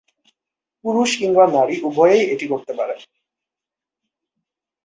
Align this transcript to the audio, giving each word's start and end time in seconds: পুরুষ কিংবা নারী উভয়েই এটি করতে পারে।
পুরুষ 0.85 1.09
কিংবা 1.17 1.43
নারী 1.47 1.75
উভয়েই 1.83 2.23
এটি 2.25 2.45
করতে 2.47 2.73
পারে। 2.79 2.95